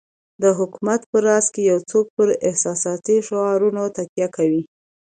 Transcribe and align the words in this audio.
د 0.41 0.43
حکومت 0.57 1.01
په 1.11 1.17
راس 1.27 1.45
کې 1.53 1.61
یو 1.71 1.79
څوک 1.91 2.05
پر 2.17 2.27
احساساتي 2.49 3.17
شعارونو 3.27 3.83
تکیه 3.97 4.27
کوي. 4.35 4.61